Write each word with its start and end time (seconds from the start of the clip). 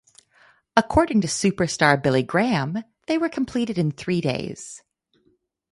According 0.75 1.21
to 1.21 1.27
Superstar 1.27 2.01
Billy 2.01 2.23
Graham, 2.23 2.83
they 3.05 3.19
were 3.19 3.29
completed 3.29 3.77
in 3.77 3.91
three 3.91 4.19
days. 4.19 4.81